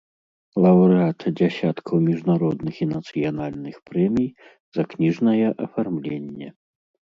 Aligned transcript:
Лаўрэат 0.65 1.19
дзясяткаў 1.39 1.95
міжнародных 2.07 2.75
і 2.87 2.89
нацыянальных 2.95 3.75
прэмій 3.91 4.29
за 4.79 4.89
кніжнае 4.97 5.47
афармленне. 5.65 6.47